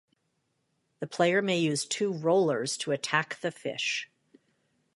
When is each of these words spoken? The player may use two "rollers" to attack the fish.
The 0.99 1.05
player 1.05 1.43
may 1.43 1.59
use 1.59 1.85
two 1.85 2.11
"rollers" 2.11 2.75
to 2.77 2.91
attack 2.91 3.39
the 3.41 3.51
fish. 3.51 4.09